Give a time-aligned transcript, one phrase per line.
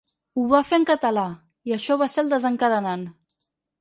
[0.39, 1.25] Ho va fer en català,
[1.71, 3.05] i això va ser el desencadenant.